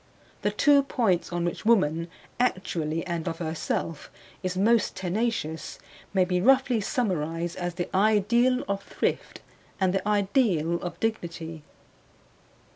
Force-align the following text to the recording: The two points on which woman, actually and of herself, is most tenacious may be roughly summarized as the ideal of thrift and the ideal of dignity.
The 0.41 0.49
two 0.49 0.81
points 0.81 1.31
on 1.31 1.45
which 1.45 1.63
woman, 1.63 2.07
actually 2.39 3.05
and 3.05 3.27
of 3.27 3.37
herself, 3.37 4.09
is 4.41 4.57
most 4.57 4.95
tenacious 4.95 5.77
may 6.11 6.25
be 6.25 6.41
roughly 6.41 6.81
summarized 6.81 7.55
as 7.57 7.75
the 7.75 7.87
ideal 7.95 8.63
of 8.67 8.81
thrift 8.81 9.41
and 9.79 9.93
the 9.93 10.07
ideal 10.07 10.81
of 10.81 10.99
dignity. 10.99 11.61